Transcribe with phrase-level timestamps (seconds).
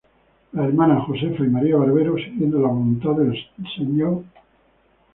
[0.53, 4.23] Las hermanas Josefa y María Barbero, siguiendo la voluntad del Dr.